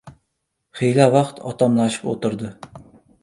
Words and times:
Xiyla 0.79 1.05
vaqt 1.17 1.43
otamlashib 1.51 2.09
o‘tirdi. 2.15 2.51